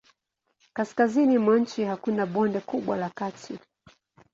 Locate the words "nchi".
1.59-1.83